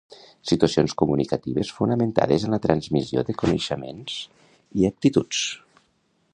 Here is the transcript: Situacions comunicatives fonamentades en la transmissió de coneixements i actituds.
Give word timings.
Situacions 0.51 0.95
comunicatives 1.01 1.69
fonamentades 1.81 2.47
en 2.47 2.57
la 2.57 2.61
transmissió 2.65 3.25
de 3.29 3.37
coneixements 3.45 4.19
i 4.81 4.91
actituds. 4.93 5.47